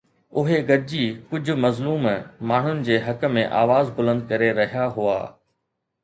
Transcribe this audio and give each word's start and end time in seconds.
اهي 0.41 0.59
گڏجي 0.69 1.01
ڪجهه 1.33 1.57
مظلوم 1.65 2.07
ماڻهن 2.51 2.81
جي 2.87 2.97
حق 3.09 3.25
۾ 3.35 3.43
آواز 3.59 3.91
بلند 3.99 4.25
ڪري 4.31 4.49
رهيا 4.61 4.87
هئا. 4.97 5.19